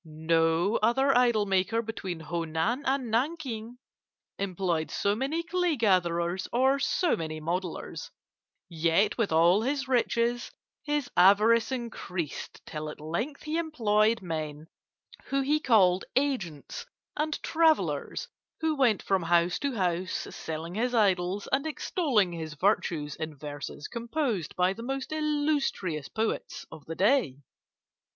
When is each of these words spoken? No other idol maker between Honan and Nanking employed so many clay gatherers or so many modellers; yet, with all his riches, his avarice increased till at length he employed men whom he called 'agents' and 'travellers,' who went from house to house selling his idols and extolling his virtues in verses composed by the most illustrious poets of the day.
No 0.03 0.77
other 0.77 1.15
idol 1.15 1.45
maker 1.45 1.83
between 1.83 2.21
Honan 2.21 2.83
and 2.87 3.11
Nanking 3.11 3.77
employed 4.39 4.89
so 4.89 5.13
many 5.13 5.43
clay 5.43 5.75
gatherers 5.75 6.47
or 6.51 6.79
so 6.79 7.15
many 7.15 7.39
modellers; 7.39 8.09
yet, 8.67 9.15
with 9.19 9.31
all 9.31 9.61
his 9.61 9.87
riches, 9.87 10.49
his 10.83 11.11
avarice 11.15 11.71
increased 11.71 12.63
till 12.65 12.89
at 12.89 12.99
length 12.99 13.43
he 13.43 13.59
employed 13.59 14.23
men 14.23 14.65
whom 15.25 15.43
he 15.43 15.59
called 15.59 16.03
'agents' 16.15 16.87
and 17.15 17.39
'travellers,' 17.43 18.27
who 18.59 18.75
went 18.75 19.03
from 19.03 19.21
house 19.21 19.59
to 19.59 19.73
house 19.75 20.25
selling 20.31 20.73
his 20.73 20.95
idols 20.95 21.47
and 21.51 21.67
extolling 21.67 22.31
his 22.31 22.55
virtues 22.55 23.15
in 23.17 23.37
verses 23.37 23.87
composed 23.87 24.55
by 24.55 24.73
the 24.73 24.81
most 24.81 25.11
illustrious 25.11 26.09
poets 26.09 26.65
of 26.71 26.83
the 26.87 26.95
day. 26.95 27.37